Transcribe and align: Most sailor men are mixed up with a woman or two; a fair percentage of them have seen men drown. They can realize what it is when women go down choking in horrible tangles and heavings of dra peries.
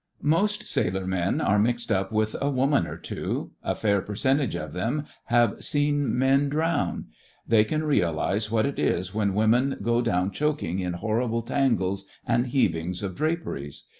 Most 0.23 0.67
sailor 0.67 1.05
men 1.05 1.39
are 1.39 1.59
mixed 1.59 1.91
up 1.91 2.11
with 2.11 2.35
a 2.41 2.49
woman 2.49 2.87
or 2.87 2.97
two; 2.97 3.51
a 3.61 3.75
fair 3.75 4.01
percentage 4.01 4.55
of 4.55 4.73
them 4.73 5.05
have 5.25 5.63
seen 5.63 6.17
men 6.17 6.49
drown. 6.49 7.09
They 7.47 7.63
can 7.63 7.83
realize 7.83 8.49
what 8.49 8.65
it 8.65 8.79
is 8.79 9.13
when 9.13 9.35
women 9.35 9.77
go 9.83 10.01
down 10.01 10.31
choking 10.31 10.79
in 10.79 10.93
horrible 10.93 11.43
tangles 11.43 12.07
and 12.25 12.47
heavings 12.47 13.03
of 13.03 13.13
dra 13.15 13.37
peries. 13.37 13.83